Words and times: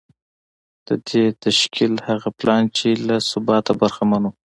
د 0.87 0.89
دې 1.09 1.23
تشکیل 1.43 1.93
هغه 2.07 2.29
پلان 2.39 2.63
چې 2.77 2.87
له 3.07 3.15
ثباته 3.29 3.73
برخمن 3.81 4.21
و 4.25 4.31